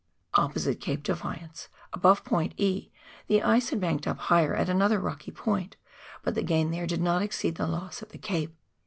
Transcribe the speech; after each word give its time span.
Opposite 0.33 0.79
Cape 0.81 1.03
Defiance, 1.03 1.69
above 1.93 2.23
point 2.25 2.55
E, 2.57 2.89
the 3.27 3.43
ice 3.43 3.69
had 3.69 3.79
banked 3.79 4.07
up 4.07 4.17
higher 4.17 4.55
at 4.55 4.67
another 4.67 4.99
rocky 4.99 5.29
point, 5.29 5.77
but 6.23 6.33
the 6.33 6.41
gain 6.41 6.71
there 6.71 6.87
did 6.87 7.03
not 7.03 7.21
exceed 7.21 7.53
the 7.53 7.67
loss 7.67 8.01
at 8.01 8.09
the 8.09 8.17
cape. 8.17 8.55